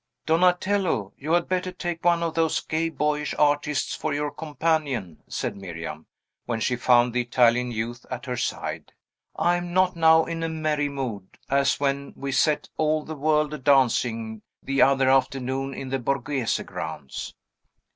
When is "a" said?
10.41-10.49, 13.53-13.59